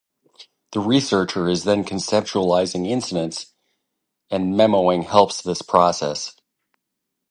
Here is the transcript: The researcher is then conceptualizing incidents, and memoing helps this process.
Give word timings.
The 0.71 0.79
researcher 0.79 1.47
is 1.47 1.63
then 1.63 1.83
conceptualizing 1.83 2.87
incidents, 2.87 3.53
and 4.31 4.55
memoing 4.57 5.03
helps 5.03 5.43
this 5.43 5.61
process. 5.61 6.35